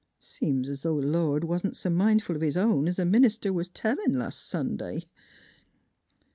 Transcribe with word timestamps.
Seems 0.19 0.67
's 0.67 0.81
V 0.81 0.89
th' 0.99 1.05
Lord 1.05 1.43
wa'n't 1.43 1.75
s' 1.75 1.85
mindful 1.85 2.35
of 2.35 2.41
his 2.41 2.57
own 2.57 2.87
's 2.91 2.95
th' 2.95 3.05
minister 3.05 3.53
was 3.53 3.69
tellin' 3.69 4.17
las' 4.17 4.35
Sunday. 4.35 5.03